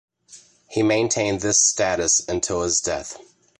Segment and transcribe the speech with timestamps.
[0.67, 3.19] He maintained this status until his death.